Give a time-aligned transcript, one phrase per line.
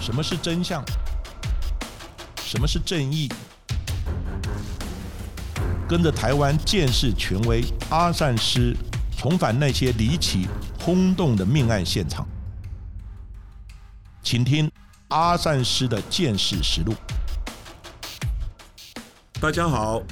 [0.00, 0.82] 什么是真相？
[2.42, 3.28] 什么是正义？
[5.86, 8.74] 跟着台湾建识权威阿善师，
[9.16, 10.48] 重返那些离奇
[10.80, 12.26] 轰动的命案现场，
[14.22, 14.70] 请听
[15.08, 16.94] 阿善师的见识实录。
[19.38, 20.02] 大家好，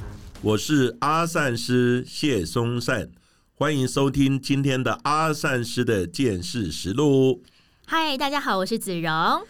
[0.41, 3.09] 我是阿善师谢松善，
[3.55, 7.43] 欢迎收听今天的阿善师的见识实录。
[7.87, 9.41] 嗨，大家好，我是子荣。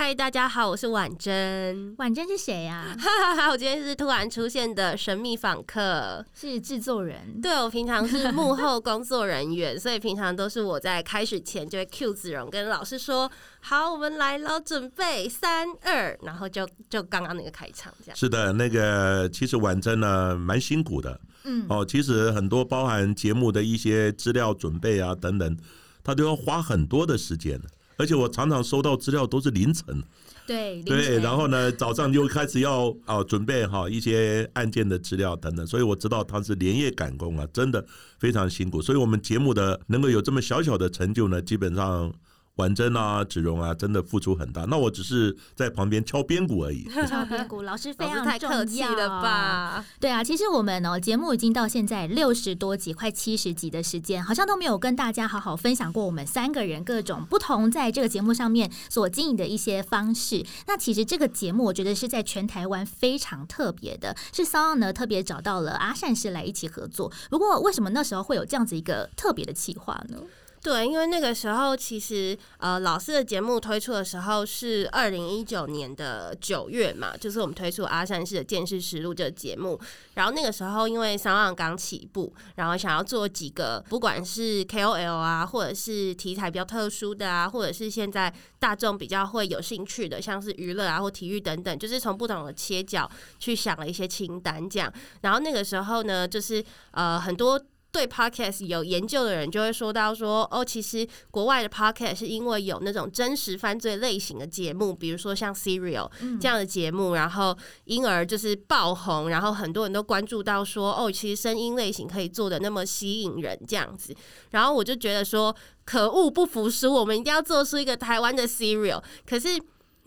[0.00, 1.92] 嗨，大家好，我是婉珍。
[1.98, 3.50] 婉珍是谁呀、哈哈哈！
[3.50, 6.24] 我今天是突然出现的神秘访客。
[6.32, 7.40] 是制作人。
[7.42, 18.16] 对我平常是幕后工作人员， 所以平常都是我在开始前就会 cue 子荣跟老师说：“好，我们来了，准备三二，然后就就刚刚那个开场这样。
[18.16, 25.58] 是的，那个其实婉珍呢蛮辛苦的嗯，哦，其实很多包含节目的一些资料准备啊等等，
[26.04, 27.60] 他都要花很多的时间。
[27.98, 30.02] 而且我常常收到资料都是凌晨，
[30.46, 37.84] 对对，然后呢早上就开始要啊准备哈一些案件的资料等等，所以我知道他是连夜赶工啊，真的
[38.18, 38.80] 非常辛苦。
[38.80, 42.10] 所以我们节目的能够有这么小小的成就呢，基本上
[42.58, 44.64] 婉珍啊、芷荣啊，真的付出很大。
[44.64, 46.88] 那我只是在旁边敲边鼓而已。
[47.08, 49.08] 敲边鼓，老师非常太客气重要了？
[49.22, 49.84] 吧？
[50.00, 60.44] 对啊，其实我们哦节目已经到现在六十多集，快七十集的时间，好像都没有跟大家好好分享过我们三个人各种不同在这个节目上面所经营的一些方式。
[60.66, 67.12] 那其实这个节目，我觉得是在全台湾非常特别的，是骚浪呢特别找到了阿善师来一起合作。
[67.30, 70.18] 不过为什么那时候会有这样子一个特别的企划呢？
[70.60, 79.80] 对，因为那个时候其实呃，老师的节目推出的时候是二零一九年的九月嘛，就是我们推出阿善师的《见识实录》这个节目。
[80.14, 94.92] 然后那个时候因为三浪刚起步，然后想要做几个不管是 KOL 啊，或者是题材比较特殊的啊，或者是现在大众比较会有兴趣的，像是娱乐啊或体育等等，就是从不同的切角去想了一些清单这样。
[95.20, 97.58] 然后那个时候呢，就是呃很多。
[97.90, 106.10] 对 podcast 有研究的人就会说到说，哦，其实国外的 podcast 是因为有那种真实犯罪类型的节目，比如说像 Serial
[106.40, 114.14] 这样的节目，然后因而就是爆红，然后很多人都关注到说，哦，其实声音类型可以做的那么吸引人这样子，
[114.50, 119.48] 然后我就觉得说，可恶，不服输，我们一定要做出一个台湾的 Serial，可是。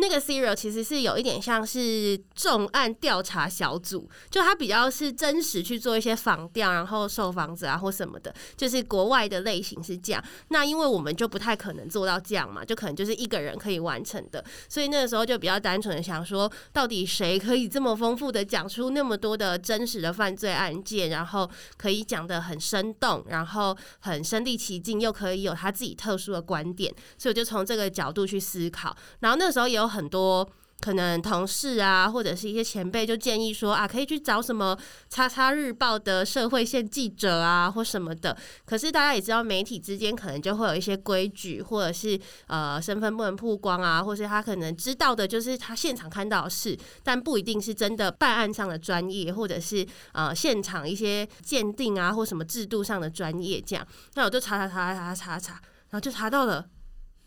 [0.02, 10.24] 那个 serial 其实是有一点像是重案调查小组，就它比较是真实去做一些访调，然后受访者啊或什么的，就是国外的类型是这样。
[10.48, 21.48] 那因为我们就不太可能做到这样嘛，就可能就是一个人可以完成的，所以那个时候就比较单纯的想说，到底谁可以这么丰富的讲出那么多的真实的犯罪案件，然后
[21.78, 28.98] 可以讲的很生动，然后很身临其境，又可以有他自己特殊的观点，所以我就从这个角度去思考。
[29.20, 30.50] 然后那时候也有很多
[30.82, 34.76] 可能同事啊，或者是一些前辈就建议说啊，可以去找什么
[35.12, 38.36] 《叉叉日报》的社会线记者啊，或什么的。
[38.66, 53.86] 可是大家也知道，媒体之间可能就会有一些规矩，或者是呃身份不能曝光啊，或是他可能知道的就是他现场看到的事，但不一定是真的办案上的专业，或者是呃现场一些鉴定啊，或什么制度上的专业这样。
[54.16, 56.66] 那我就查查查查查查，然后就查到了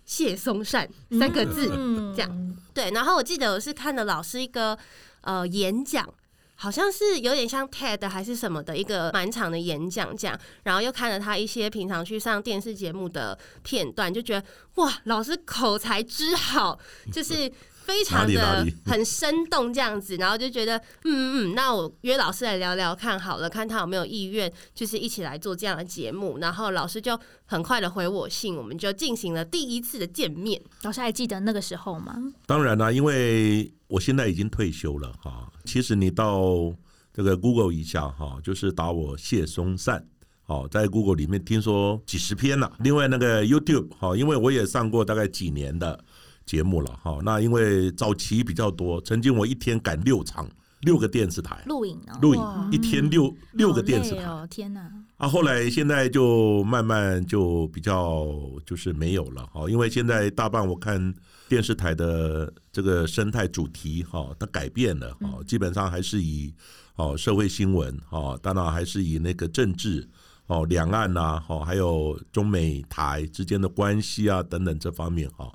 [0.05, 0.89] 谢松善
[1.19, 1.71] 三个字。
[1.75, 4.79] 嗯这样对，然后我记得我是看了老师一个
[5.21, 6.09] 呃演讲，
[6.57, 16.79] 好像是有点像 TED 还是什么的一个满场的演讲这样，然后又看了他一些平常去上电视节目的片段，就觉得哇，老师口才之好，
[17.13, 17.51] 就是。
[17.85, 26.39] 非常的很生动这样子，然后就觉得，嗯嗯嗯，那我约老师来聊聊看好了，看他有没有意愿，就是一起来做这样的节目。
[26.39, 30.61] 然后老师就很快的回我信，我们就进行了第一次的见面。
[30.83, 32.17] 老师还记得那个时候吗？
[32.47, 35.53] 当然啦、因为我现在已经退休了哈。
[35.67, 36.75] 其实你到
[37.13, 40.07] 这个 Google 一下哈，就是打我谢松善。
[40.47, 42.71] 好，在 Google 里面听说几十篇了。
[42.81, 46.05] 另外那个 YouTube 好，因为我也上过大概几年的
[46.45, 47.19] 节目了哈。
[47.25, 50.49] 那因为早期比较多，曾经我一天赶六场，
[50.81, 54.25] 六个电视台录影啊，录影，一天六六个电视台。
[54.25, 54.91] 哦，天哪！
[55.17, 58.27] 啊，后来现在就慢慢就比较
[58.67, 61.15] 就是没有了哈，因为现在大半我看
[61.49, 66.53] 电视台的这个生态主题哈，它改变了哈，基本上还是以
[66.97, 70.07] 哦社会新闻哈，当然还是以那个政治
[70.49, 75.51] 哦两岸呐哈，还有中美台之间的关系啊等等这方面哈，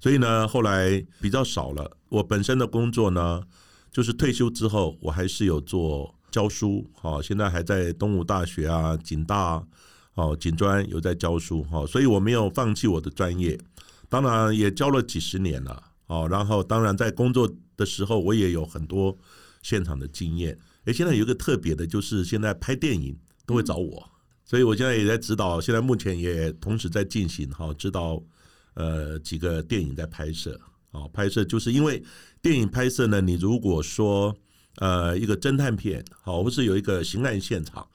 [0.00, 1.96] 所以呢后来比较少了。
[2.08, 3.42] 我本身的工作呢，
[3.92, 6.14] 就是退休之后我还是有做。
[6.32, 9.60] 教书，好，现在还在东吴大学啊、警大、
[10.14, 13.58] 哦、警专有在教书，哈，所以我没有放弃我的专业，
[14.08, 19.18] 当然也教了几十年了，哦，然后当然在工作的时候，我也有很多
[19.60, 20.56] 现场的经验。
[20.84, 24.08] 诶，现在有一个特别的，就是现在拍电影都会找我，
[24.44, 28.22] 所以我现在也在指导，现在目前也同时在进行哈，指导
[28.74, 30.60] 呃几个电影在拍摄。
[30.92, 32.02] 哦，拍摄就是因为
[32.42, 34.36] 电影拍摄呢，你如果说
[34.78, 37.86] 呃一个侦探片，好，或是有一个刑案现场，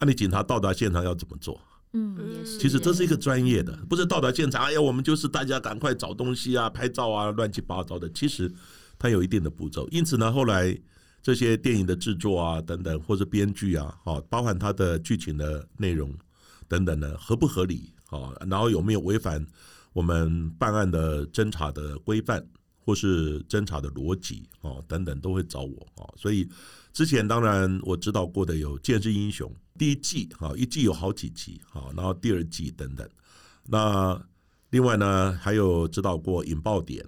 [0.00, 1.60] 那你警察到达现场要怎么做？
[1.92, 2.56] 嗯，也是。
[2.56, 8.08] 其实这是一个专业的，不是到达现场，哎呀，我们就是大家赶快找东西啊、拍照啊，乱七八糟的。
[8.12, 8.50] 其实
[8.98, 9.86] 它有一定的步骤。
[9.90, 10.74] 因此呢，后来
[11.22, 16.10] 这些电影的制作啊，等等，或者编剧啊，好，包含它的剧情的内容
[16.66, 17.92] 等等呢，合不合理？
[18.08, 19.46] 哦，然后有没有违反？
[19.92, 22.46] 我们办案的侦查的规范，
[22.84, 26.14] 或是侦查的逻辑哦，等等都会找我哦。
[26.16, 26.48] 所以
[26.92, 29.48] 之前当然我指导过的有《剑士英雄》
[29.78, 33.06] 第一季哈，一季有好几集好，然后第二季等等。
[33.66, 34.18] 那
[34.70, 37.04] 另外呢，还有指导过《引爆点》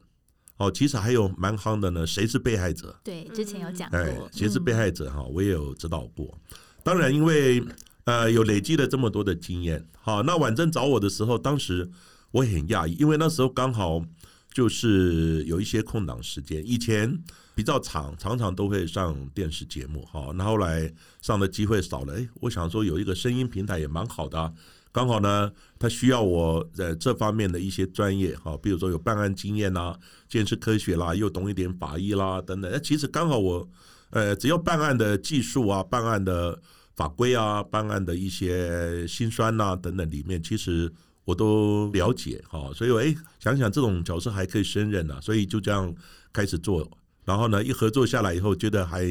[0.59, 2.07] 哦，其实还有蛮夯的呢。
[2.07, 2.95] 谁是被害者？
[3.03, 4.29] 对，之前有讲过。
[4.31, 5.11] 谁是被害者？
[5.11, 6.39] 哈，我也有指导过。
[6.83, 7.65] 当然，因为
[8.05, 11.91] 呃有累积了这么多的经验，好，那婉珍找我的时候，当时。
[12.35, 14.05] 我也很讶异，因为那时候刚好
[14.53, 17.17] 就是有一些空档时间，以前
[17.55, 20.33] 比较长，常常都会上电视节目哈。
[20.35, 20.93] 那后来
[21.23, 24.53] 上的机会少了，哎，我想说有一个声音平台也蛮好的，
[24.91, 29.97] 刚好呢，他需要我在这方面的一些专业哈，比如说有办案经验啦、
[30.29, 32.69] 建设科学啦，又懂一点法医啦等等。
[32.73, 33.69] 那其实刚好我
[34.11, 36.61] 呃，只要办案的技术啊、办案的
[36.97, 40.93] 法规啊、办案的一些辛酸呐等等里面，其实。
[41.25, 45.94] 我都了解哈，所以哎，想想这种角色还可以胜任呢，所以就这样
[46.32, 46.88] 开始做。
[47.25, 49.03] 然后呢，一合作下来以后，觉得还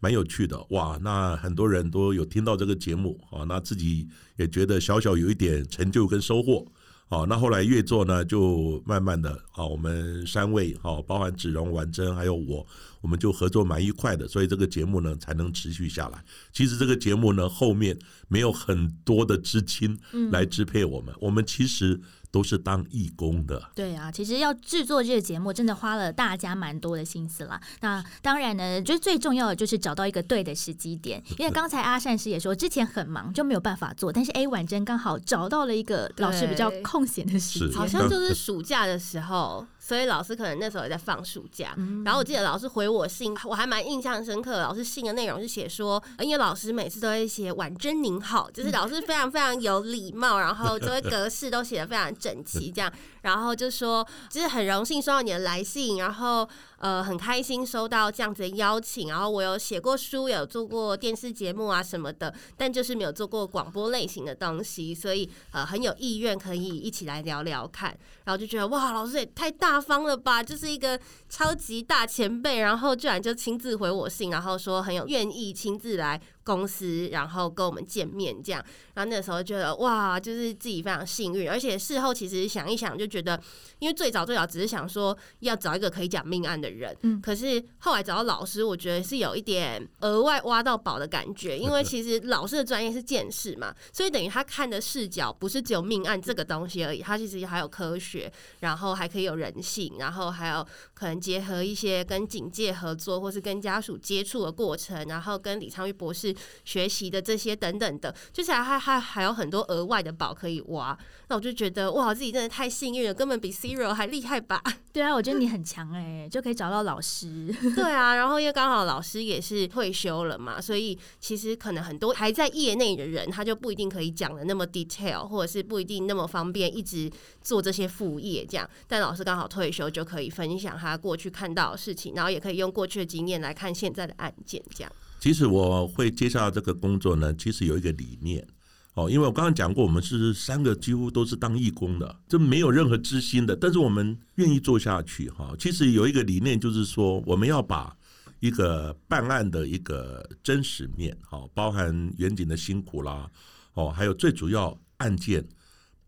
[0.00, 0.98] 蛮有趣的哇。
[1.02, 6.66] 那很多人都有听到这个节目啊，那自己也觉得小小有一点成就跟收获。
[7.08, 12.66] 好，那后来越做呢，就慢慢的，好，我们三位，好，包含子荣、婉珍还有我，
[13.00, 16.22] 我们就合作蛮愉快的，所以这个节目呢才能持续下来。
[16.52, 19.98] 其实这个节目呢后面没有很多的资金
[20.30, 22.00] 来支配我们，我们其实。
[22.38, 23.60] 都是当义工的。
[23.74, 27.60] 对啊，其实要制作这个节目，真的花了大家蛮多的心思啦。
[27.80, 31.20] 那当然呢，就是最重要的就是找到一个对的时机点。
[31.36, 39.66] 因为刚才阿善师也说，之前很忙就没有办法做，但是 A 婉珍刚好找到了一个老师比较空闲的时间，好像就是暑假的时候。
[39.88, 41.74] 所以老师可能那时候也在放暑假，
[42.04, 44.60] 然后我记得老师回我信，我还蛮印象深刻。
[44.60, 52.92] 老师信的内容是写说，因为老师每次都会写“婉珍您好”，就是 老师非常非常有礼貌，然后这些格式都写的非常整齐，这样，
[53.22, 56.46] 然后就说就是很荣幸收到你的来信，然后。
[56.80, 67.90] 呃，很开心收到这样子的邀请，然后我有写过书，有做过电视节目啊什么的，但就是没有做过广播类型的东西，所以呃很有意愿可以一起来聊聊看，
[68.26, 70.98] 然后就觉得哇，老师也太大方了吧，就是一个
[71.28, 76.20] 超级大前辈，然后居然就亲自回我信，然后说很有愿意亲自来。
[76.48, 78.64] 公司，然后跟我们见面，这样，
[78.94, 83.38] 然后那时候觉得哇，就是自己非常幸运，而且事后其实想一想，就觉得，
[83.80, 106.34] 因为最早最早只是想说要找一个可以讲命案的人，嗯，可是后来找到老师，我觉得是有一点额外挖到宝的感觉，因为其实老师的专业是见识嘛，所以等于他看的视角不是只有命案这个东西而已，他其实还有科学，然后还可以有人性，然后还有可能结合一些跟警界合作或是跟家属接触的过程，然后跟李昌钰博士。
[106.64, 110.96] 学习的这些等等的，就是还还还有很多额外的宝可以挖，
[111.28, 114.62] 那我就觉得哇，自己真的太幸运了，根本比 Zero 还厉害吧？
[114.92, 117.54] 对啊，我觉得你很强哎，就可以找到老师。
[117.76, 127.10] 对啊，然后因为刚好老师也是退休了嘛，所以其实可能很多还在业内的人，他就不一定可以讲的那么 detail，或者是不一定那么方便一直
[127.42, 128.68] 做这些副业这样。
[128.86, 134.92] 但老师刚好退休，就可以分享他过去看到的事情，然后也可以用过去的经验来看现在的案件这样。
[135.18, 138.46] 其实我会接下这个工作呢，其实有一个理念
[138.94, 145.54] 哦，因为我刚刚讲过，我们是三个几乎都是当义工的，这没有任何知心的，但是我们愿意做下去哈。
[145.58, 147.96] 其实有一个理念，就是说我们要把
[148.40, 153.30] 一个办案的一个真实面，好，包含远景的辛苦啦，
[153.74, 155.44] 哦，还有最主要案件。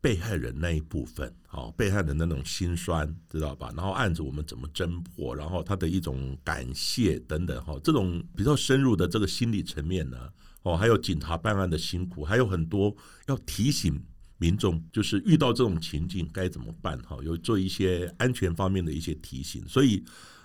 [0.00, 3.70] 被害人那一部分，好，被害人的那种心酸，知道吧？
[3.76, 10.16] 然后案子我们怎么侦破，然后他的一种感谢等等，哈，这种比较深入的这个心理层面呢，
[10.62, 14.02] 哦，还有警察办案的辛苦，还有很多要提醒
[14.38, 19.62] 民众，就是遇到这种情境该怎么办，哈，有做一些安全方面的一些提醒。
[19.68, 20.02] 所以，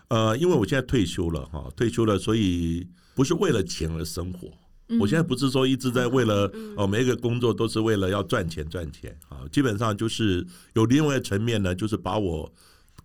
[0.10, 4.52] 呃，因为我现在退休了，哈，退休了，所以不是为了钱而生活。
[5.00, 12.52] 我现在不是说一直在为了哦，每一个工作都是为了要赚钱赚钱啊，基本上就是有另外层面呢，就是把我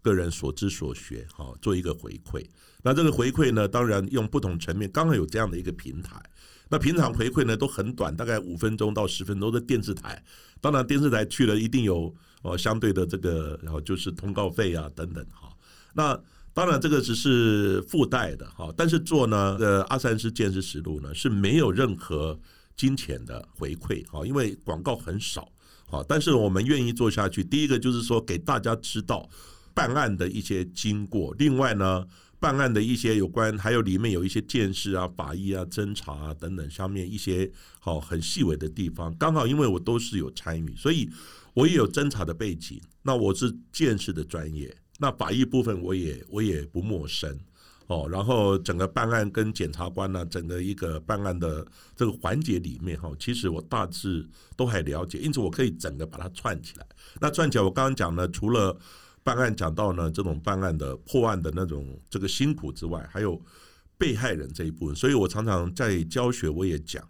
[0.02, 2.44] 个人所知所学，哈，做一个回馈。
[2.82, 6.20] 那这个回馈呢，当然用不同层面，刚好有这样的一个平台。
[6.68, 10.22] 那平常回馈呢都很短，大概五分钟到十分钟的电视台。
[10.60, 15.48] 当然电视台去了一定有哦相对的这个，然后就是通告费啊等等哈。
[15.94, 16.18] 那
[16.52, 22.38] 当然这个只是附带的哈，但是做呢呃阿三师见识实录呢是没有任何
[22.76, 25.50] 金钱的回馈哈，因为广告很少
[25.86, 27.42] 好，但是我们愿意做下去。
[27.44, 29.28] 第一个就是说给大家知道
[29.74, 32.06] 办案的一些经过，另外呢。
[32.42, 41.06] 办案的一些有关，还有里面有一些见识啊、法医啊、侦查啊等等上面一些好很细微的地方，刚好因为我都是有参与，所以
[41.52, 42.80] 我也有侦查的背景。
[43.02, 47.34] 那我是见识的专业，那法医部分我也我也不陌生
[47.86, 48.06] 哦。
[48.10, 51.66] 然后整个办案跟检察官呢，整个一个办案的
[51.96, 56.86] 这个环节里面哈，其实我大致都还了解，因此我可以整个把它串起来。
[57.18, 58.78] 那串起来，我刚刚讲呢，除了
[59.22, 63.40] 办案讲到呢，这种办案的破案的那种这个辛苦之外，还有
[63.96, 64.94] 被害人这一部分。
[64.94, 67.02] 所以我常常在教学，我也讲，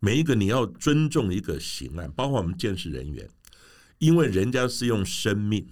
[0.00, 3.28] 每一个你要尊重一个刑案，包括我们监视人员，
[3.98, 5.66] 因为人家是用生命，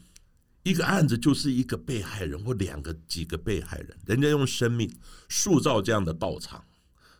[0.67, 4.93] 一个案子就是一个被害人或两个几个被害人，人家用生命
[5.29, 6.61] 塑造这样的道场，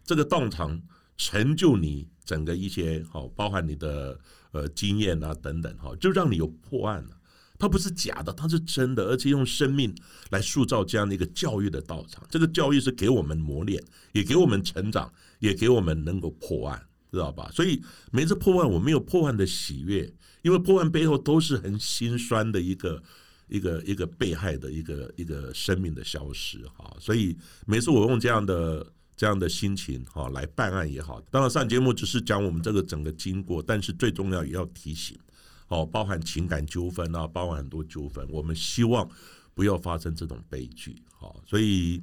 [0.05, 0.83] 这个道场
[1.17, 4.19] 成就你整个一些好，包含你的
[4.51, 7.11] 呃经验啊等等哈，就让你有破案了。
[7.57, 9.95] 它不是假的，它是真的，而且用生命
[10.31, 12.27] 来塑造这样的一个教育的道场。
[12.29, 17.49] 这个教育是给我们磨练，也给我们成长，也给我们能够破案，知道吧？
[17.55, 20.13] 所以每次破案，我没有破案的喜悦，
[20.43, 23.01] 因为破案背后都是很心酸的一个
[23.49, 26.67] 一个一个被害的一个一个生命的消失。
[26.77, 27.37] 哈，所以
[27.67, 28.87] 每次我用这样的
[29.17, 35.19] 这样的心情哈来办案也好，当然上节目只是讲我们这个整个经过，但是最重要也要提醒。
[35.69, 39.09] 哦，包含情感纠纷啊，包含很多纠纷，我们希望
[39.53, 40.95] 不要发生这种悲剧。
[41.11, 42.03] 好，所以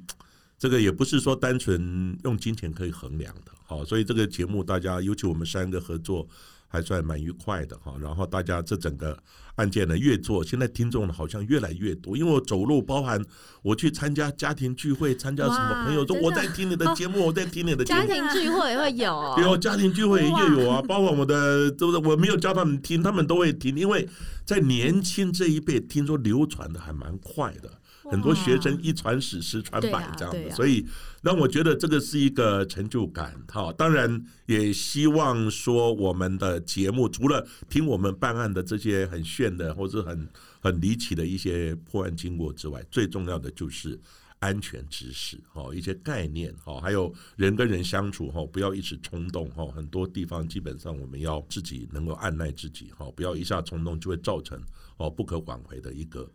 [0.58, 3.52] 这个也不是说单纯用金钱可以衡量的。
[3.64, 6.28] 好，所以这个节目大家，尤其我们三个合作。
[6.74, 9.16] 还算蛮愉快的哈，然后大家这整个
[9.54, 13.24] 案件呢越做，现在听众呢好像越来越多，因为我走路，包含
[13.62, 22.10] 我去参加家庭聚会，参加什么朋友说我在听你的节目， 我在听你的节目，家庭聚会也会有，有家庭聚会也有啊，包括我的，对不对？
[22.10, 24.08] 我没有叫他们听，他们都会听，因为
[24.44, 27.70] 在年轻这一辈，听说流传的还蛮快的。
[28.10, 30.86] 很多学生一传十，十传百这样的，所以
[31.22, 33.34] 让我觉得这个是一个成就感。
[33.48, 40.28] 哈，当然也希望说我们的节目除了听我们办案的这些很炫的或者很
[40.60, 43.98] 很离奇的一些破案经过之外，最重要的就是
[44.38, 54.60] 安全知识，哈，一些概念，哈，还有人跟人相处，哈，不要一时冲动，哈，很多地方基本上我们要自己能够按耐自己，哈，不要一下冲动就会造成
[54.98, 56.30] 哦不可挽回的一个。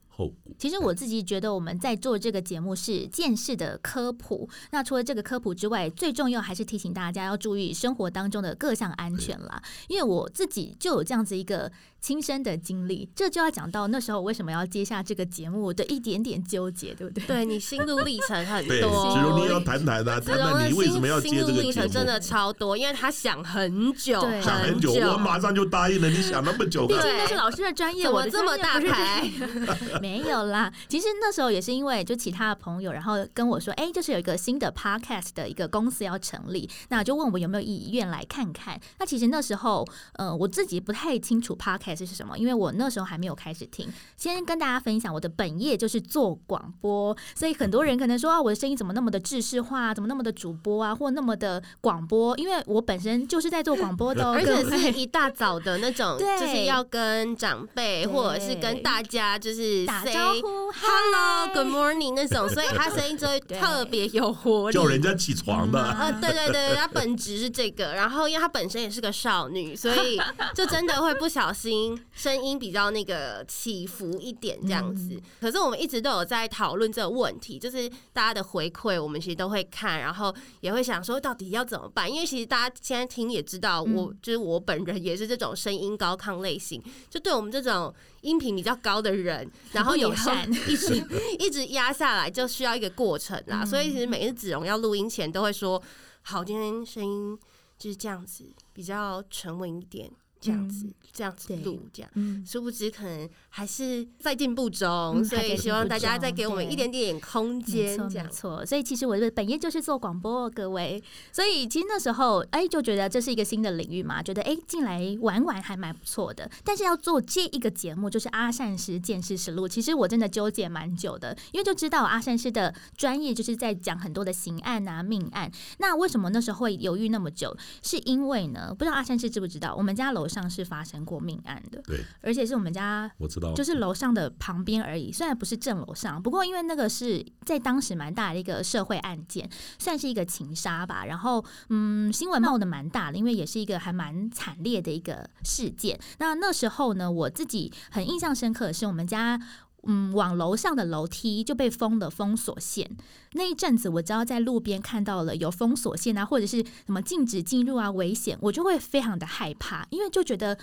[0.57, 4.49] 其实我自己觉得我们在做这个节目是见识的科普。
[4.71, 9.61] 那除了这个科普之外，最重要还是提醒大家要注意生活当中的各项安全啦。
[9.87, 11.71] 因为我自己就有这样子一个
[12.01, 17.25] 亲身的经历，这就要讲到那时候为什么要接下这个节目的一点点纠结，对不对？
[17.25, 21.87] 对你心路历程很多，子荣你要谈谈啊，谈谈你为什么要接这个节目？
[21.87, 26.09] 真的超多，因为他想很久，想很久，我马上就答应了。
[26.09, 29.29] 你想那么久，毕竟那是老师的专业，我这么大牌。
[30.09, 38.79] 没有啦，其实那时候也是因为就其他的朋友，然后跟我说，哎，就是有一个新的 podcast 的一个公司要成立，那就问我有没有意愿来看看。
[38.97, 43.87] 那其实那时候，呃，我自己不太清楚 podcast 是什么，因为我那时候还没有开始听。
[44.17, 52.37] 先跟大家分享，我的本业就是做广播，所以很多人可能说啊，我的声音怎么那么的制式化，怎么那么的主播啊，或那么的广播？
[52.37, 60.71] 因为我本身就是在做广播的， 而且是一大早的那种，就是要跟长辈或者是跟大家就是打招呼。
[60.71, 65.79] Hello，Good morning 那种， 所以他声音就会特别有活力，叫人家起床的。
[65.91, 70.19] 呃，对对对，他本质是这个，然后因为他本身也是个少女，所以
[70.53, 75.19] 就真的会不小心声音比较那个起伏一点这样子。
[75.41, 82.09] 可是我们一直都有在讨论这个问题，就是大家的回馈，我们其实都会看，然后也会想说到底要怎么办？
[82.09, 87.93] 因为其实大家现在听也知道，我就是我本人也是这种声音高亢类型，就对我们这种。
[88.21, 91.03] 音频比较高的人， 然后有善，一直
[91.39, 93.65] 一直压下来，就需要一个过程啦。
[93.65, 95.81] 所以其实每次子荣要录音前都会说
[96.23, 97.37] ：“好，今天声音
[97.77, 102.09] 就是这样子，比较沉稳一点。”这样子，这样子对录这样。
[102.15, 108.31] 嗯，殊不知，可能还是在进步中，所以希望大家再给我们一点点空没间，错这样。
[108.31, 111.03] 错，所以其实我的本业就是做广播哦，各位。
[111.31, 116.49] 所以其实那时候哎就觉得这是一个新的领域嘛，觉得哎进来玩玩还蛮不错的。
[116.63, 125.51] 但是要做这一个节目，就是阿善师见识实录，其实我真的纠结蛮久的，因为就知道阿善师的专业就是在讲很多的刑案啊、命案。
[125.79, 127.55] 那为什么那时候会犹豫那么久？
[127.81, 141.03] 是因为呢，不知道阿善师知不知道，我们家楼上是发生过命案的，对，而且是我们家我知道，就是楼上的旁边而已，虽然不是正楼上，不过因为那个是在当时蛮大的一个社会案件，算是一个情杀吧。
[141.05, 145.99] 然后，嗯，新闻闹得蛮大的，因为也是一个还蛮惨烈的一个事件。
[146.19, 149.39] 那那时候呢，我自己很印象深刻的是，我们家。
[149.83, 152.89] 嗯，往楼上的楼梯就被封了封锁线。
[153.33, 160.57] 那一阵子，我只要在路边看到了有封锁线啊，或者是什么禁止进入啊、危险，我就会非常的害怕，因为就觉得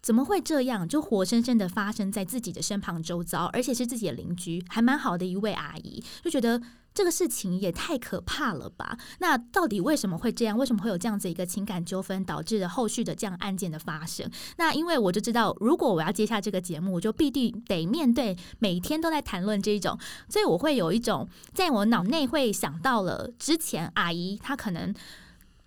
[0.00, 0.88] 怎么会这样？
[0.88, 6.60] 就活生生的发生在自己的身旁周遭，而且是自己的邻居，还蛮好的一位阿姨，就觉得
[6.94, 8.98] 这个事情也太可怕了吧？
[9.18, 10.56] 那到底为什么会这样？
[10.56, 14.30] 为什么会有这样子一个情感纠纷导致了后续的这样案件的发生？
[14.56, 24.94] 那因为我就知道，如果我要接下这个节目，我就必定得面对每天都在谈论这一种，所以我会有一种在我脑内会想到了之前阿姨她可能。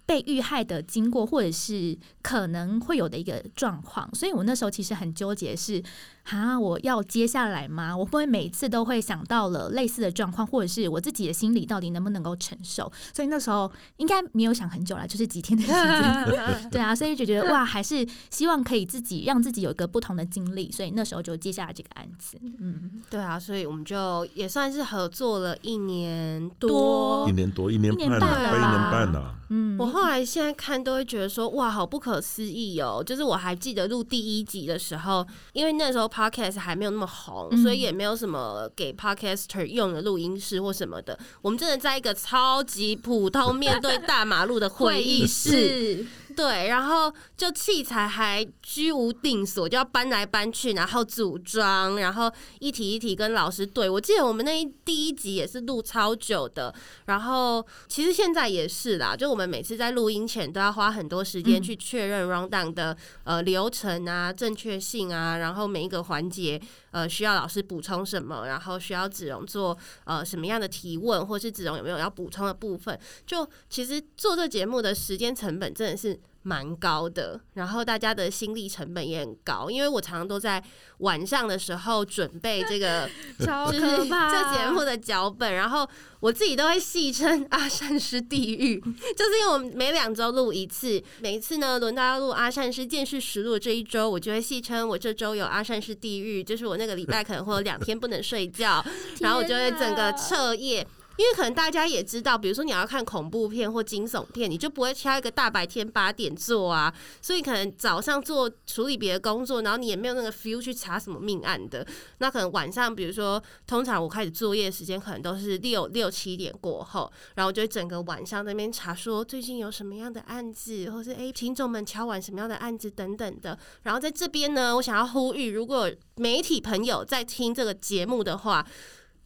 [0.07, 5.81] 被遇害的经过，或者是可能会有的一个状况，所以我那时候其实很纠结是，
[6.29, 7.95] 啊，我要接下来吗？
[7.95, 12.91] 我会不会每一次都会想到了类似的状况，或者是我自己的心理到底能不能够承受？
[13.13, 16.69] 所以那时候应该没有想很久了，就是几天的时间。
[16.71, 22.37] 对啊，所以就觉得哇，还是希望可以自己让自己有一个不同的经历，所以那时候就接下来这个案子。
[22.59, 27.31] 嗯，对啊，所以我们就也算是合作了一年多多一。
[27.35, 29.35] 年多一年半了，快一年半了。
[29.49, 33.03] 嗯，我后来现在看都会觉得说，哇，好不可思议哦！
[33.05, 37.61] 就是我还记得录第一集的时候，因为那时候 podcast 还没有那么红，嗯。
[37.61, 41.17] 所以也没有什么给 podcaster 用的录音室或什么的。
[41.41, 46.05] 我们真的在一个超级普通、面对大马路的会议室，
[46.35, 53.89] 对，然后就器材还居无定所，就要搬来搬去，然后组装，然后一题一题跟老师对。
[53.89, 56.73] 我记得我们那一第一集也是录超久的，
[57.05, 66.61] 然后其实现在也是啦，就我们每次在录音前都要花很多时间嗯去确认 round down 的呃流程啊、正确性啊，然后每一个环节
[66.95, 72.97] 呃需要老师补充什么，然后需要子荣做呃什么样的提问，或是子荣有没有要补充的部分。
[73.25, 80.63] 就其实做这节目的时间成本真的是蛮高的，然后大家的心力成本也很高，因为我常常都在
[80.99, 83.09] 晚上的时候准备这个
[83.43, 88.79] 超就是这节目的脚本，然后我自己都会戏称阿善师地狱，
[89.17, 98.85] 就是因为我们每两周录一次，每一次呢轮到要录阿善师见识实录这一周，我就会戏称我这周有阿善师地狱，就是我那个礼拜可能会有两天不能睡觉，
[99.19, 100.85] 然后我就会整个彻夜。
[101.17, 111.85] 因为可能大家也知道，比如说你要看恐怖片或惊悚片，你就不会挑一个大白天八点做啊，所以可能早上做处理别的工作，然后你也没有那个 feel 去查什么命案的。
[112.17, 123.57] 那可能晚上，比如说通常我开始作业时间可能都是六六七点过后，然后我就整个晚上那边查说最近有什么样的案子，或是诶听众们敲完什么样的案子等等的。
[123.83, 128.65] 然后在这边呢，我想要呼吁，如果媒体朋友在听这个节目的话，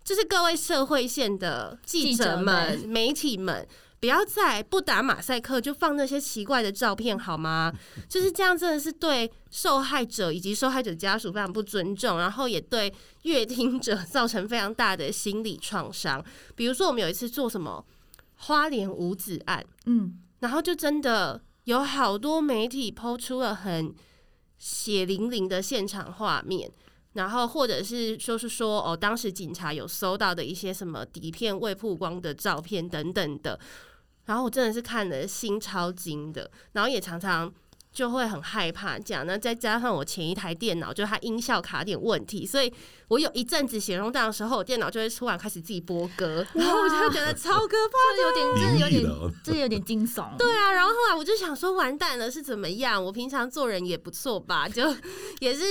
[0.03, 3.67] 就是各位社会线的记者们、媒体们，
[3.99, 7.71] 不要再不打马赛克就放那些奇怪的照片好吗？
[8.09, 12.91] 就是这样，真的是对受害者以及受害者家属非常不尊重，然后也对
[13.23, 16.23] 乐听者造成非常大的心理创伤。
[16.55, 17.85] 比如说，我们有一次做什么
[18.35, 23.93] 花莲五子案，嗯，然后就真的有好多媒体抛出了很
[24.57, 26.71] 血淋淋的现场画面，
[27.13, 33.59] 然后或者是说是说哦，当时警察有搜到的一些什么底片未曝光的照片等等的，
[34.25, 37.53] 然后我真的是看了心超惊的，然后也常常。
[37.91, 42.71] 就会很害怕这样，那再加上我前一台电脑，就是它音效卡点问题，所以
[43.07, 50.37] 我有一阵子写容档的时候，我电脑就会突然开始自己播歌，然后我就会觉得超可怕这有点，这有点真的有点惊悚。
[50.37, 53.03] 对啊，然后后来我就想说，完蛋了是怎么样？
[53.03, 54.83] 我平常做人也不错吧，就
[55.41, 55.63] 也是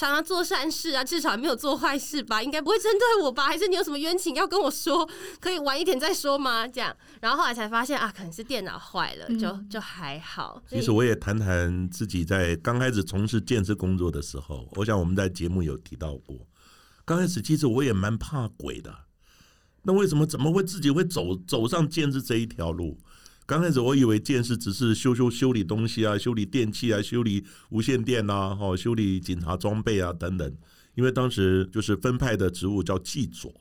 [0.00, 3.46] 常常做善事啊，至少没有做坏事吧，应该不会针对我吧？
[3.46, 5.06] 还是你有什么冤情要跟我说？
[5.38, 6.66] 可以晚一点再说吗？
[6.66, 10.62] 这样，然后后来才发现啊，可能是电脑坏了，就嗯就还好。
[10.66, 16.34] 其实我也谈谈自己在刚开始从事建设工作的时候，我想我们在节目有提到过。
[17.04, 18.94] 刚开始其实我也蛮怕鬼的，
[19.82, 22.98] 那为什么怎么会自己会走走上建设这一条路？
[23.50, 30.56] 刚开始我以为建设只是修修修理东西啊，修理电器啊，修理无线电呐，哦，修理警察装备啊等等。
[30.94, 33.52] 因为当时就是分派的职务叫技佐，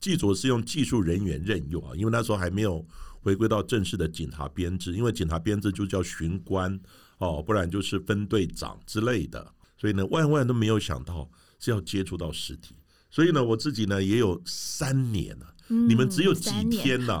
[0.00, 2.82] 技佐是用技术人员任用啊，因为那时候还没有
[3.20, 6.80] 回归到正式的警察编制，因为警察编制就叫巡官
[7.18, 9.46] 哦，不然就是分队长之类的。
[9.76, 12.74] 所以呢，万万都没有想到是要接触到实体。
[13.10, 15.52] 所以呢，我自己呢也有三年了。
[15.68, 17.20] 你们只有几天呢？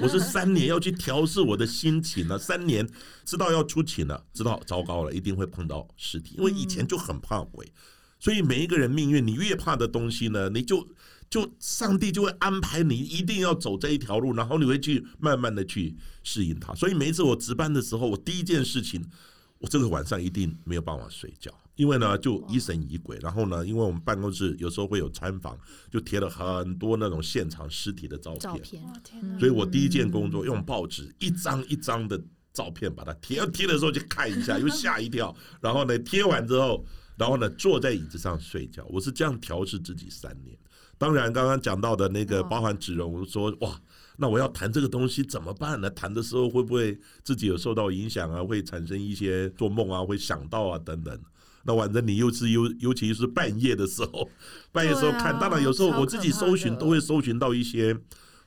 [0.00, 2.38] 我是三年要去调试我的心情呢。
[2.38, 2.86] 三年
[3.24, 6.34] 知道要出勤了，知道糟糕了，一定会碰到尸体。
[6.36, 7.72] 因为以前就很怕鬼，
[8.18, 10.86] 所以每一个人命运，你越怕的东西呢，你就
[11.30, 16.74] 就上帝就会安排你一定要走这一条路，然后你会去慢慢的去适应它。
[16.74, 19.04] 所以每一次我值班的时候，我第一件事情，
[19.58, 21.50] 我这个晚上一定没有办法睡觉。
[21.78, 25.56] 因为呢，就疑神疑鬼，然后呢，因为我们办公室有时候会有参访，
[25.88, 28.84] 就贴了很多那种现场尸体的照片。
[29.38, 32.20] 所以我第一件工作用报纸一张一张的
[32.52, 35.32] 照片把它贴，贴的时候就看一下，又吓一跳。
[35.60, 36.84] 然后呢，贴完之后，
[37.16, 38.84] 然后呢，坐在椅子上睡觉。
[38.90, 40.58] 我是这样调试自己三年。
[40.98, 43.80] 当然，刚刚讲到的那个包含纸容，说哇，
[44.16, 45.88] 那我要谈这个东西怎么办呢？
[45.90, 48.42] 谈的时候会不会自己有受到影响啊？
[48.42, 51.16] 会产生一些做梦啊，会想到啊等等。
[51.68, 54.28] 那反正你又是尤尤其是半夜的时候，
[54.72, 57.94] 半夜时候看，当然有时候我自己搜寻都会搜寻到一些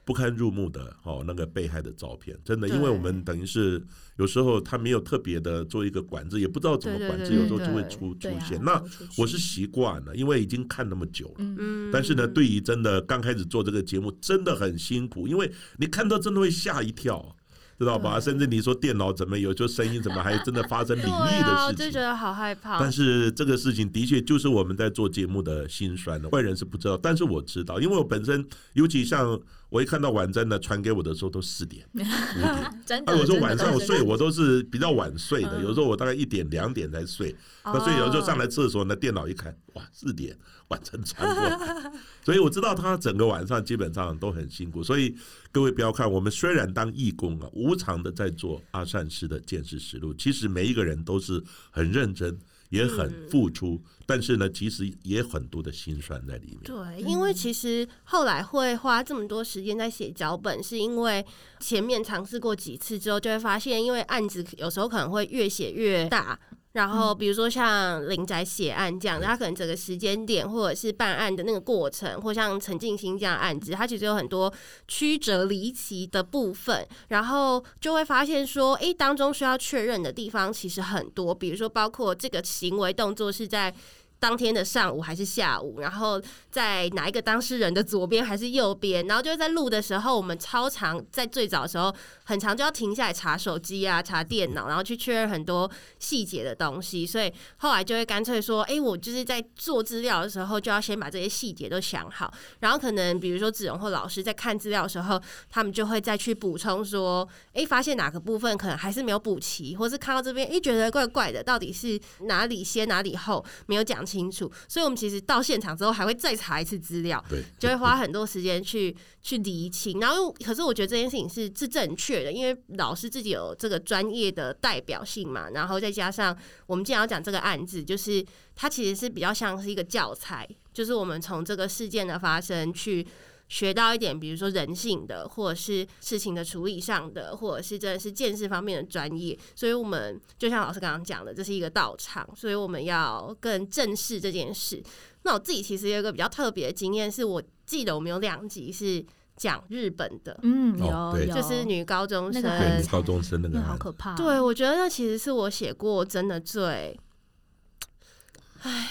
[0.03, 3.79] 不堪入目的哦那个被害的照片，真的，因为我们等于是
[4.17, 8.59] 有时候他没有特别的做一个管制，也不知道怎么管制，有时候就会出出现。
[8.63, 8.83] 那
[9.15, 11.35] 我是习惯了，因为已经看那么久了。
[11.37, 17.35] 嗯，但是呢，对于真的刚开始做这个节目，真的很辛苦，因为你看到真的会吓一跳。
[17.83, 18.19] 知道吧？
[18.19, 22.79] 甚至你说电脑怎么有，就声音怎么还真的发生灵异的事情，就觉得好害怕。
[22.79, 29.39] 但是这个事情的确就是我们在做节目的心酸的，外人是不知道，但是我知道，因为我本身尤其像。
[29.71, 33.17] 我一看到晚真的传给我的时候都四点 五点，真的。
[33.17, 35.61] 有时候晚上我睡，我都是比较晚睡的。
[35.61, 44.83] 有时候我大概一点两点才睡，那所以有时候上来厕所，那电脑一看，哇，四点晚真传过来， 所以我知道他整个晚上基本上都很辛苦。
[44.83, 45.15] 所以
[45.53, 52.37] 各位不要看我们虽然当义工啊，无偿的在做阿善师的见识实录，其实每一个人都是很认真。
[52.71, 56.63] 也很付出，但是呢，其实也很多的心酸在里面。
[56.63, 61.23] 对，因为其实后来会花这么多时间在写脚本，是因为
[61.59, 66.39] 前面尝试过几次之后，就会发现，因为案子有时候可能会越写越大。
[66.73, 74.53] 然后，比如说像林宅血案这样，他可能整个时间点或者是办案的那个过程，或像陈静心这样案子，它其实有很多
[74.87, 83.73] 曲折离奇的部分，然后就会发现说，哎，当中需要确认的地方其实很多，比如说包括这个行为动作是在。
[84.21, 91.91] 当天的上午还是下午，然后在哪一个当事人的左边还是右边，然后就是在录的时候，我们超长在最早的时候，
[92.25, 114.05] 很长就要停下来查手机啊，查电脑，然后去确认很多细节的东西，所以后来就会干脆说，哎，我就是在做资料的时候，就要先把这些细节都想好，然后可能比如说子荣或老师在看资料的时候，他们就会再去补充说，哎，发现哪个部分可能还是没有补齐，或是看到这边，哎，觉得怪怪的，到底是哪里先哪里后没有讲。
[114.11, 119.99] 清楚，所以我们其实到现场之后还会再查一次资料，对，就会花很多时间去去厘清。
[119.99, 125.49] 然后，可是我觉得这件事情是是正确的，因为老师自己有这个专业的代表性嘛。
[125.51, 133.07] 然后再加上我们既然要讲这个案子，就是它其实是比较像是一个教材，就是我们从这个事件的发生去。
[133.51, 144.81] 学到一点，比如说人性的，或者是事情的处理上的，或者是真的是见识方面的专业，所以我们就像老师刚刚讲的，这是一个道场，所以我们要更正视这件事。
[145.23, 154.15] 那我自己其实有一个比较特别的经验，是我记得我们有两集是讲日本的，嗯，有，就是女高中生，女高中生那个好可怕。
[154.15, 156.97] 对，我觉得那其实是我写过真的最。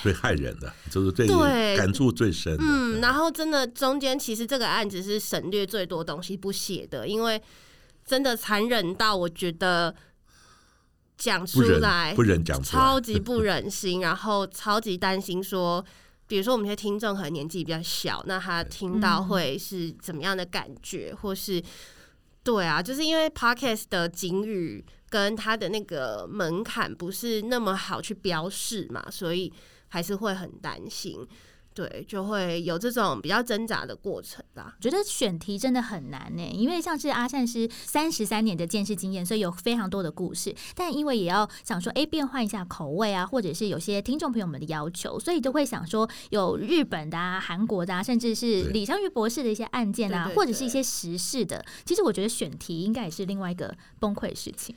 [0.03, 1.27] 最害人的，就是最
[1.77, 2.57] 感触最深。
[2.59, 7.41] 嗯，然后真的中间其实这个案子是省略最多东西不写的，因为
[8.05, 9.95] 真的残忍到我觉得
[11.17, 15.85] 讲出来不忍讲，超级不忍心， 然后超级担心说，
[16.27, 21.63] 比如说我们一些听众可能年纪比较小，那他听到会是怎么样的感觉，或是
[22.43, 24.85] 对啊，就是因为 podcast 的警语。
[25.11, 29.53] 跟他的那个门槛不是那么好去标示嘛，所以
[29.89, 31.27] 还是会很担心。
[31.81, 34.77] 对，就会有这种比较挣扎的过程啦。
[34.83, 40.55] 觉得选题真的很难呢，因为像是阿善是三十三年的见识经验，所以有非常多的故事。
[40.75, 51.65] 但因为也要想说，哎，变换一下口味啊，或者是有些听众朋友们的要求，所以都会想说，有日本的啊、韩国的啊，甚至是李昌钰博士的一些案件啊，或者是一些时事的。
[51.87, 54.77] 其实我觉得选题应该也是另外一个崩溃事情。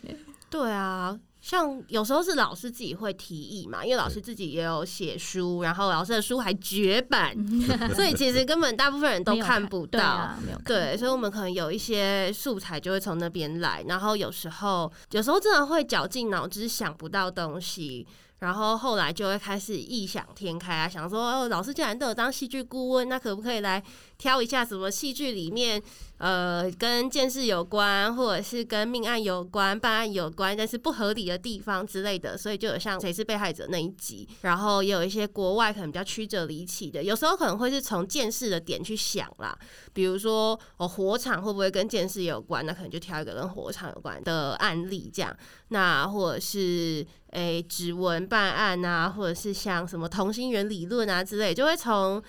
[0.53, 1.19] 对啊。
[1.41, 7.35] 像有时候是老师自己会提议嘛，因为老师自己也有写书，然后老师的书还绝版，
[7.93, 10.35] 所以其实根本大部分人都看不到。
[10.63, 18.07] 对，所以我们可能有一些素材就会从那边来，然后有时候有时候真的会绞尽脑汁想不到东西。
[18.43, 23.81] 然后后来就会开始异想天开啊，想说哦，老师既然都有当戏剧顾问，那可不可以来
[24.17, 25.81] 挑一下什么戏剧里面，
[26.17, 32.37] 呃，跟见识有关，或者是跟命案有关、办案有关，但是不合理的地方之类的。
[32.37, 39.57] 所以就有像谁是被害者那一集，然后也有一些国外可能比较曲折离奇的，有时候可能会是从见识的点去想啦，
[39.93, 42.65] 比如说哦，火场会不会跟见识有关？
[42.65, 45.33] 那可能就挑一个跟火场有关的案例这样。
[45.69, 52.23] 那或者是诶指纹办案啊，或者是像什么同心圆理论啊之类，就会从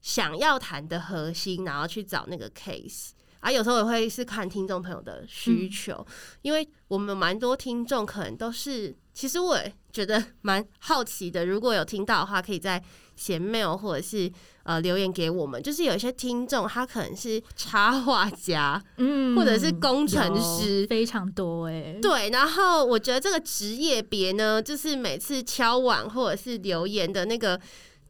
[0.00, 3.10] 想要谈的核心，然后去找那个 case。
[3.40, 6.04] 啊，有时候也会是看听众朋友的需求，
[6.42, 11.46] 因为我们蛮多听众可能都是，其实我也觉得 蛮好奇的。
[11.46, 12.82] 如果有听到的话，可以在
[13.14, 14.30] 写 mail 或者是
[14.64, 15.62] 呃留言给我们。
[15.62, 21.96] 就是有一些听众，他可能是 插画家，嗯，或者是工程师，非常多哎。
[22.02, 27.60] 对，然后我觉得这个职业别呢，就是每次敲碗或者是留言的那个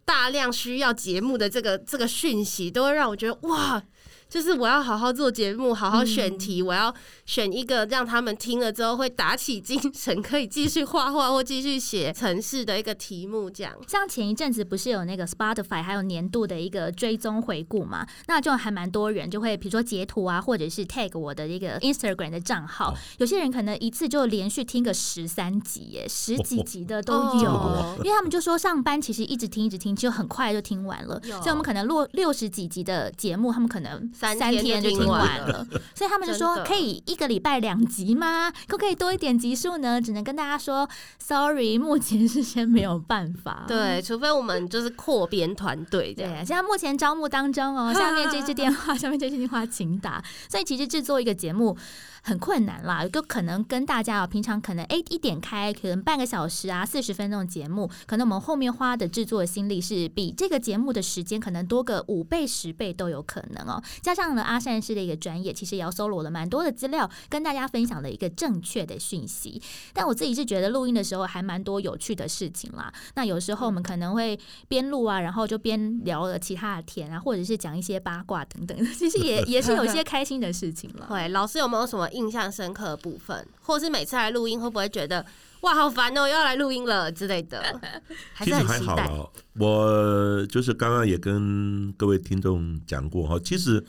[0.07, 3.83] 大量需要节目的这个这个讯息，都会让我觉得哇。
[4.29, 13.49] 就是我要好好做节目，好好选题，我要选一个让他们听了之后会打起精神，可以继续画画或继续写城市的一个题目。
[13.49, 18.07] 这样，像前一阵子不是有那个 Spotify 还有年度的一个追踪回顾嘛？
[18.27, 22.95] 那就还蛮多人就会比如说截图啊，或者是 tag 我的一个 Instagram 的账号。
[23.17, 31.19] 有些人可能一次就连续听个十三集耶，十几集的都有，因为他们就说上班其实一直听一直听，就很快就听完了。
[31.23, 34.11] 所以我们可能录六十几集的节目，他们可能。
[34.18, 38.50] 三天就听完了， 所以他们就说可以一个礼拜两集吗？
[38.66, 40.00] 可不可以多一点集数呢？
[40.00, 43.64] 只能跟大家说，sorry，目前是先没有办法。
[43.68, 46.12] 对，除非我们就是扩编团队。
[46.12, 50.22] 对，现在目前招募当中哦， 下面这支电话，下面这支电话请打。
[50.48, 51.76] 所以其实制作一个节目。
[52.20, 63.83] 很困难啦，就可能跟大家啊，平常可能哎一点开，可能半个小时啊，四十分钟的节目，可能我们后面花的制作心力是比这个节目的时间可能多个五倍十倍都有可能哦。
[64.09, 69.61] 加上了阿善师的一个专业，其实也要搜罗了蛮多的资料，跟大家分享的一个正确的讯息。
[69.92, 72.90] 但我自己是觉得录音的时候还蛮多有趣的事情啦。
[73.16, 81.05] 那有时候我们可能会边录啊，然后就边聊了其他的天啊，或者是讲一些八卦等等， 其实也 也是有一些开心的事情了。
[81.12, 82.09] 对，老师有没有什么？
[82.12, 85.27] 印象深刻的部分，或是每次来录音会不会觉得
[85.62, 87.61] 哇好烦哦，又要来录音了之类的？
[88.44, 93.85] 其实还好了，我就是刚刚也跟各位听众讲过哈，其实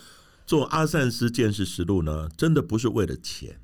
[0.46, 3.60] 做阿善斯见识实录呢，真的不是为了钱，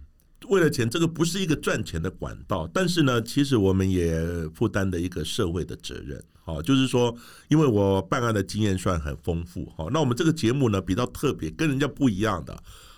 [0.50, 4.22] 为了钱这个不是一个赚钱的管道，但是呢，其实我们也
[4.54, 6.24] 负担的一个社会的责任。
[6.44, 7.16] 好，就是说，
[7.48, 12.56] 因为我办案的经验算很丰富，好，那我们这个节目呢比较特别，跟人家不一样的。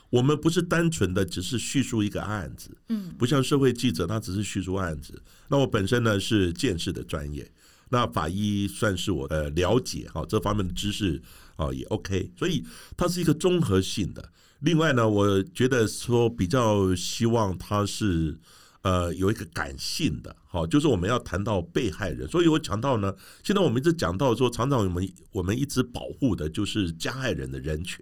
[0.10, 5.22] 我们不是单纯的只是叙述一个案子，嗯，不像社会记者，他只是叙述案子。
[5.50, 7.50] 那我本身呢是见识的专业，
[7.90, 11.22] 那法医算是我的了解哈，这方面的知识
[11.58, 12.64] 啊也 OK，所以
[12.96, 14.32] 它是一个综合性的。
[14.62, 18.38] 另外呢，我觉得说比较希望它是
[18.84, 28.02] 呃有一个感性的，好，就是我们要谈到被害人，所以我讲到呢，现在我们一直讲到说，常常我们我们一直保护的就是加害人的人权。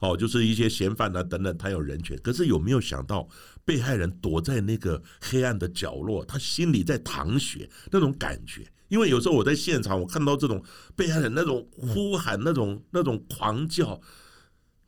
[0.00, 3.28] 哦，就是一些嫌犯啊等等，他有人权，可是有没有想到
[3.64, 8.66] 被害人躲在那个黑暗的角落，他心里在淌血那种感觉？
[8.88, 10.60] 因为有时候我在现场，我看到这种
[10.96, 14.00] 被害人那种呼喊、那种那种狂叫。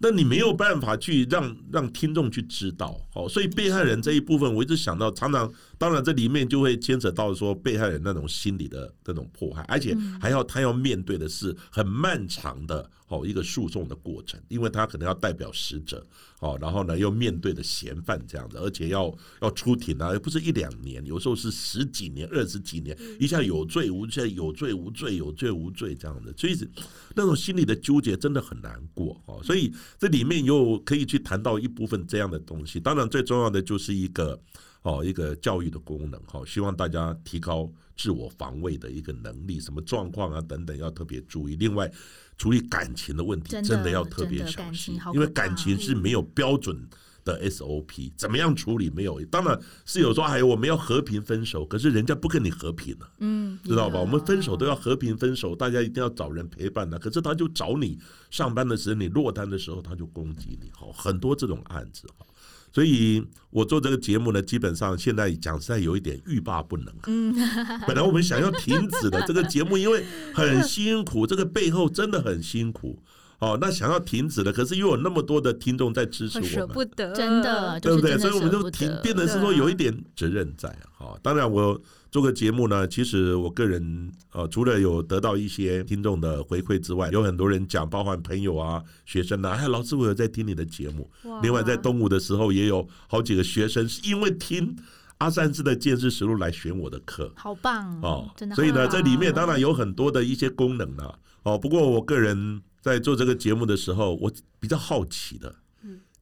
[0.04, 5.48] 那你没有办法去让让听众去知道，哦，所以被害人这一部分，我一直想到，常常
[5.82, 16.06] 当然这里面就会牵扯到说被害人那种心理的那种迫害，而且还要他要面对的是很漫长的哦一个诉讼的过程，因为他可能要代表死者，
[16.38, 26.56] 哦，然后呢又面对的嫌犯这样子，而且要要出庭啊，又不是一两年，有时候是十几年、二十几年，一下有罪无罪，有罪无罪，有罪无罪这样的，所以
[27.16, 29.72] 那种心理的纠结真的很难过哦，所以。
[29.98, 34.38] 这里面又可以去谈到一部分这样的东西，当然最重要的就是一个
[34.82, 41.56] 哦一个教育的功能哈，希望大家提高自我防卫的一个能力，什么状况啊等等要特别注意。
[41.56, 41.90] 另外，
[42.36, 46.88] 处理感情的问题真的要特别小心因为感情是没有标准。
[47.24, 49.24] 的 SOP 怎么样处理没有？
[49.26, 54.00] 当然是有说，哎我们要和平分手，可是人家不跟你和平了、嗯，知道吧？
[54.00, 56.98] 我们分手都要和平分手，大家一定要找人陪伴的。
[56.98, 57.96] 可是他就找你
[58.28, 62.26] 上班的时候，你落单的时候，他就攻击你，哈，很多这种案子哈。
[62.72, 66.86] 所以我做这个节目呢，基本上现在讲实在有一点欲罢不能。
[67.06, 67.34] 嗯，
[67.86, 70.04] 本来我们想要停止的这个节目，因为
[70.34, 73.02] 很辛苦，这个背后真的很辛苦。
[73.38, 78.16] 哦，那想要停止了，可是又有那么多的听众在支持我们，舍不得，真的，对不对？
[78.16, 81.80] 所以我们就停变得是说有一点责任在哈、哦当然我
[82.12, 91.10] 做个节目呢，其实我个人呃，除了有得到一些听众的回馈之外，有很多人讲，包含朋友啊、学生啊，哎，老师我有在听你的节目。
[91.42, 94.76] 另外在东吴的时候，也有好几个学生是因为听
[95.18, 97.32] 阿善师的见识实录来选我的课。
[97.34, 98.54] 好棒哦，真的。
[98.54, 101.18] 所以呢，这里面当然有很多的一些功能了。
[101.44, 105.54] 哦，不过我个人在做这个节目的时候，我比较好奇的，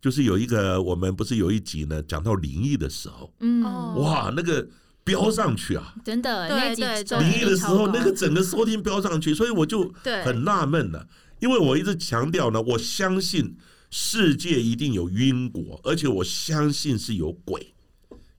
[0.01, 4.69] 就是有一个我们不是有一集呢讲到灵异的时候，嗯，哦哇，那个
[5.05, 5.95] 飙上去啊！
[6.05, 9.93] 真的对那集对收听灵异的时候，那个整个收听飙上去，所以我就
[10.25, 11.07] 很纳闷了，
[11.41, 13.57] 因为我一直强调呢，我相信
[13.91, 17.75] 世界一定有因果，而且我相信是有鬼。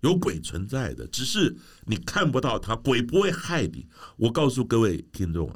[0.02, 3.86] 有鬼存在的，只是你看不到它，鬼不会害你。
[4.18, 5.56] 我告诉各位听众啊，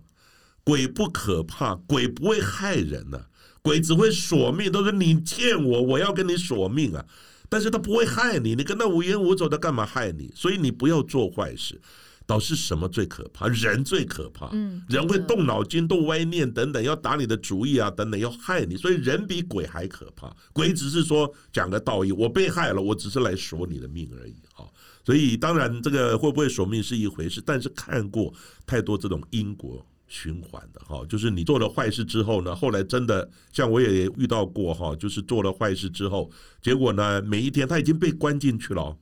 [0.63, 3.25] 鬼不可怕，鬼不会害人的、
[3.63, 7.03] 鬼只会索命，都是你欠我，我要跟你索命啊。
[7.49, 10.31] 但是他不会害你，你跟他无冤无仇，他干嘛害你？
[10.36, 11.79] 所以你不要做坏事。
[12.27, 13.47] 导致什么最可怕？
[13.49, 14.49] 人最可怕。
[14.51, 18.75] 嗯人会动脑筋、动歪念等等，要打你的主意啊，等等，要害你。
[18.75, 20.36] 所以人比鬼还可怕。
[20.51, 24.65] 鬼只是说讲个道义，我被害了，我只是来索你的命而已啊。
[25.05, 28.34] 所以当然，这个会不会索命是一回事，但是看过
[28.65, 29.86] 太多这种因果。
[30.07, 36.29] 循环的哈，就是你做了坏事之后呢，后来真的像我也遇到过哈，就是做了坏事之后，
[36.61, 38.97] 结果呢，每一天他已经被关进去了哦，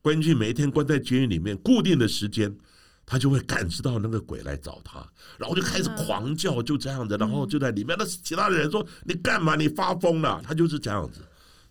[0.00, 2.56] 关进去每一天关在监狱里面，固定的时间，
[3.04, 5.06] 他就会感知到那个鬼来找他，
[5.38, 9.56] 然后就开始狂叫，就这样子，然后就在里面，那其他的人说你干嘛？
[9.56, 10.40] 你发疯了？
[10.42, 11.20] 他就是这样子。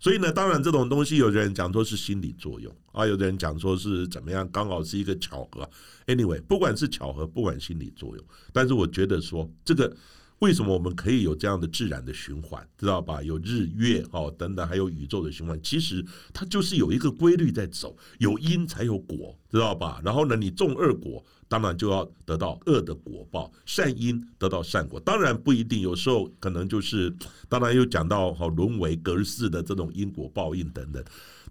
[0.06, 5.68] 所以呢，当然这种东西，有的人讲说是心理作用啊，有的人讲说是怎么样，刚好是一个巧合。
[6.06, 9.91] Anyway，不管是巧合，不管心理作用，但是我觉得说这个
[10.38, 13.20] 为什么我们可以有这样的自然的循环，知道吧？
[13.24, 20.00] 有日月哦等等，还有宇宙的循环，其实它就是有一个规律在走，有因才有果，知道吧？
[20.06, 21.26] 然后呢，你种恶果。
[21.48, 25.00] 当然就要得到恶的果报，善因得到善果。
[25.00, 27.14] 当然不一定，有时候可能就是，
[27.48, 31.04] 当然又讲到好沦为隔世的这种因果报应等等。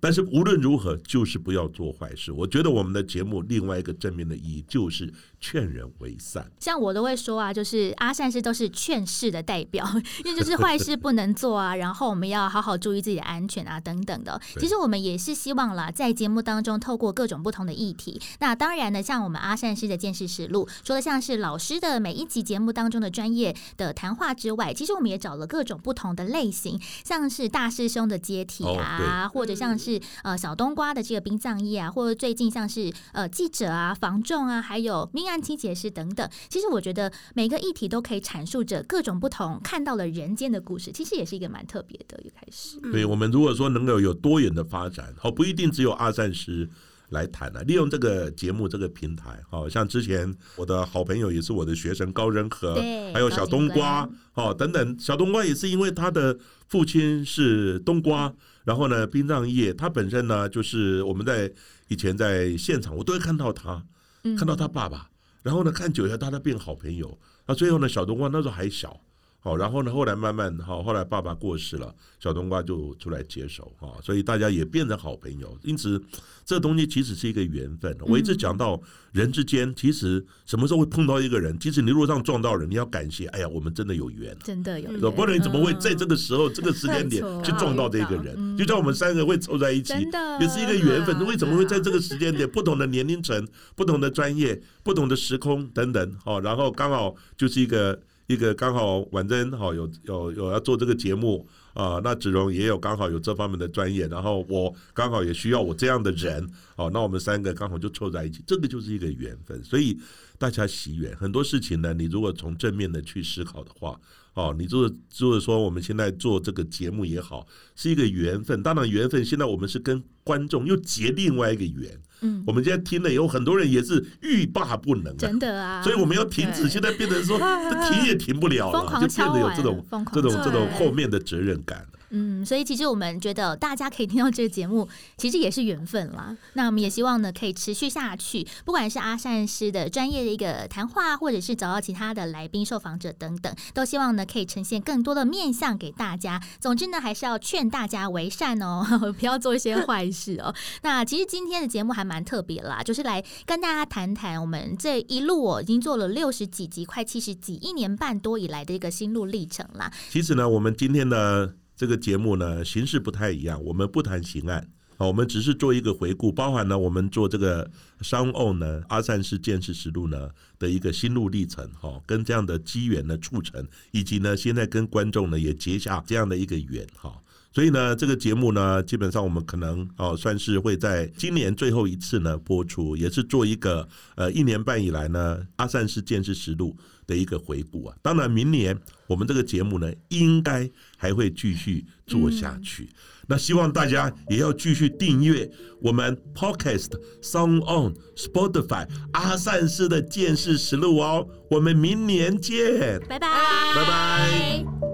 [0.04, 2.30] 但是无论如何，就是不要做坏事。
[2.30, 6.46] 我觉得我们的节目另外一个正面的意义就是劝人为善。
[6.60, 9.82] 像我都会说啊，就是阿善师都是劝世的代表，
[10.26, 14.38] 因为就是坏事不能做啊， 然后我们要好好注意自己的安全啊，等等的。
[14.60, 36.28] 其实我们也是希望啦，在节目当中透过各种不同的议题，那当然呢，像我们阿善师的见识实录，除了像是老师的每一集节目当中的专业的谈话之外，其实我们也找了各种不同的类型，像是大师兄的阶体啊，或者像是呃小冬瓜的这个殡葬业啊，或者最近像是呃记者啊、房仲啊，还有命案清洁师等等。
[36.48, 42.78] 其实我觉得每个议题都可以阐述着各种不同看到了人间的故事，其实也是一个蛮特别的一个开始。
[42.92, 46.68] 对我们如果说能够有多元的发展，好，不一定只有二战师
[47.10, 52.74] 来谈啊，利用这个节目这个平台，好像之前我的好朋友也是我的学生高仁和，
[53.12, 56.36] 还有小冬瓜，哦等等，小冬瓜也是因为他的
[56.68, 58.32] 父亲是冬瓜，
[58.64, 61.52] 然后呢殡葬业，他本身呢就是我们在
[61.88, 63.84] 以前在现场，我都会看到他，
[64.24, 65.08] 嗯看到他爸爸，
[65.42, 69.00] 然后呢看久了大家变好朋友，那最后呢小东光那时候还小。
[69.44, 69.92] 好，然后呢？
[69.92, 75.54] 后来慢慢好，后来爸爸过世了，小冬瓜就出来接手哈，所以大家也变成好朋友。
[75.62, 76.02] 因此，
[76.46, 77.94] 这东西其实是一个缘分。
[78.06, 78.80] 我一直讲到
[79.12, 84.34] 人之间，其实什么时候会碰到一个人，即使你路上撞到人，你要感谢，哎呀，我们真的有缘。
[84.42, 88.56] 真的有嗯缘，不然你怎么会在这个时候、这个时间点去撞到这个嗯人？
[88.56, 89.92] 就像我们三个会凑在一起，
[90.40, 91.22] 也是一个缘分。
[91.26, 109.60] 为什么会在这个时间点，不同的年龄层、不同的专业、不同的时空等等，好，然后刚好就是一个一个刚好婉珍哈有有有要做这个节目啊、那子荣也有刚好有这方面的专业，然后我刚好也需要我这样的人，哦，那我们三个刚好就凑在一起，这个就是一个缘分。
[109.64, 109.98] 所以
[110.38, 114.00] 大家惜缘，很多事情呢，你如果从正面的去思考的话，
[114.34, 118.62] 哦，你就是就是说我们现在做这个节目也好，是一个缘分。
[118.62, 122.00] 当然缘分，现在我们是跟观众又结另外一个缘。
[122.24, 125.18] 嗯，我们现在听了以后，很多人也是欲罢不能啊。
[125.18, 131.93] 真的啊，所以我们要停止，现在变成说这停也停不了了， 就变得有这种这种这种后面的责任感了。
[132.16, 136.36] 嗯，所以其实我们觉得大家可以听到这个节目，其实也是缘分啦。
[136.52, 146.40] 那我们也希望呢，可以持续下去，不管是阿善师的专业的一个谈话，或者是找到其他的来宾、受访者等等，都希望呢可以呈现更多的面向给大家。
[146.60, 148.86] 总之呢，还是要劝大家为善哦，
[149.18, 150.54] 不要做一些 坏事哦。
[150.82, 159.92] 那其实今天的节目还蛮特别啦，就是来跟大家谈谈我们这一路哦，已经做了六十几集，快七十集，一年半多以来的一个心路历程啦。
[160.10, 164.68] 其实呢，我们今天的这个节目呢，形式不太一样，我们不谈刑案。
[164.96, 167.68] 啊，我们只是做一个回顾，包含了我们做这个
[168.00, 177.12] 商欧呢阿善师见识实录呢的一个心路历程，哈，跟这样的机缘的促成，以及呢现在跟观众呢也结下这样的一个缘，哈。
[177.52, 186.76] 所以呢，这个节目呢，基本上我们可能哦，算是会在今年最后一次呢播出，也是做一个呃一年半以来呢阿善师见识实录
[187.06, 187.96] 的一个回顾啊。
[188.02, 192.88] 当然，明年我们这个节目呢，应该还会继续做下去。
[193.26, 195.50] 那希望大家也要继续订阅
[195.80, 196.90] 我们 Podcast、
[197.22, 201.26] Song On、Spotify 阿善师的见识实录哦。
[201.50, 203.28] 我们明年见，拜拜，
[203.74, 204.93] 拜拜。